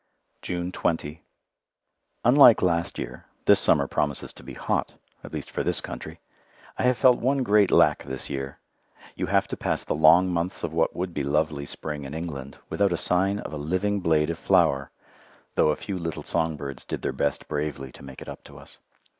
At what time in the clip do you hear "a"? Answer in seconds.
12.91-12.97, 13.53-13.57, 15.69-15.75